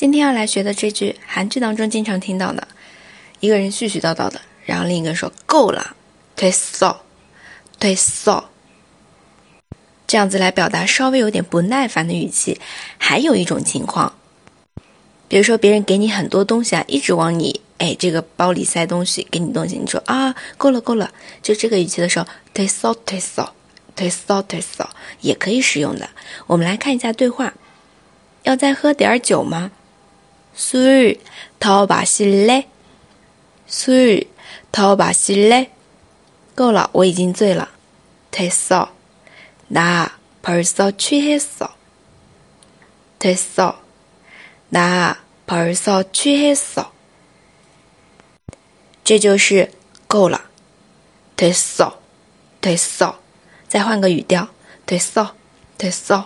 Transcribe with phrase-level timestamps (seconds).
[0.00, 2.66] 今天要来学的这句韩剧当中经常听到的，
[3.40, 5.94] 一个人絮絮叨叨的，然后另一个人说够了，
[6.36, 7.02] 退缩，
[7.78, 8.48] 退缩，
[10.06, 12.58] 这样子来表达稍微有点不耐烦的语气。
[12.96, 14.14] 还有一种情况，
[15.28, 21.12] 比如说别人给你很多东西啊，一直往你哎这个包里塞东西，给你东西，你说啊够了够了，
[21.42, 23.52] 就这个语气的时候，退缩退缩。
[23.94, 24.88] 退缩，退缩
[25.20, 26.08] 也可以使用的。
[26.46, 27.52] 我们来看一下对话：
[28.44, 29.72] 要再喝点酒吗？
[30.59, 32.67] 술더마실 래？
[33.69, 35.69] 술더마실 래？
[36.55, 37.71] 够了，我已经醉了。
[38.31, 38.89] 退缩，
[39.69, 41.71] 나벌써취했 어。
[43.19, 43.75] 退缩，
[44.71, 46.87] 나벌써취했 어。
[49.03, 49.71] 这就是
[50.07, 50.45] 够了。
[51.35, 51.99] 退缩，
[52.61, 53.19] 退缩。
[53.67, 54.47] 再换个语调，
[54.85, 55.31] 对嗦，
[55.77, 56.25] 对嗦。